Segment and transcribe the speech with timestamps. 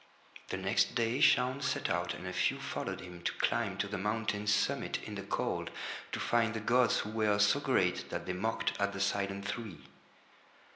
[0.49, 3.99] The next day Shaun set out and a few followed him to climb to the
[3.99, 5.69] mountain's summit in the cold,
[6.11, 9.77] to find the gods who were so great that they mocked at the silent three.